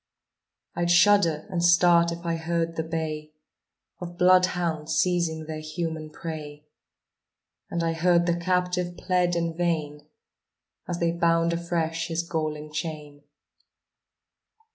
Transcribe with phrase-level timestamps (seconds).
[0.75, 3.33] I'd shudder and start if I heard the bay
[3.99, 6.65] Of bloodhounds seizing their human prey,
[7.69, 10.07] And I heard the captive plead in vain
[10.87, 13.25] As they bound afresh his galling chain.